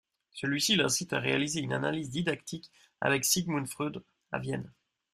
[0.31, 4.73] Celui-ci l'incite à réaliser une analyse didactique avec Sigmund Freud, à Vienne.